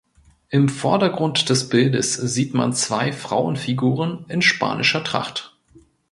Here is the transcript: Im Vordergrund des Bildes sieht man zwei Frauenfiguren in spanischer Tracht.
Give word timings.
Im 0.49 0.67
Vordergrund 0.67 1.49
des 1.51 1.69
Bildes 1.69 2.15
sieht 2.15 2.55
man 2.55 2.73
zwei 2.73 3.13
Frauenfiguren 3.13 4.25
in 4.29 4.41
spanischer 4.41 5.03
Tracht. 5.03 5.55